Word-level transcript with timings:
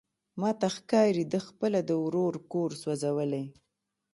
ماته 0.41 0.67
ښکاري 0.75 1.23
ده 1.31 1.39
خپله 1.47 1.79
د 1.83 1.91
ورور 2.03 2.33
کور 2.51 2.69
سوزولی. 2.83 3.45